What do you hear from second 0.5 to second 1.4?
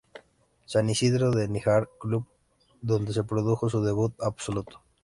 San Isidro